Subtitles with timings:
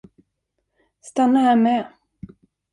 [1.01, 1.85] Stanna här med.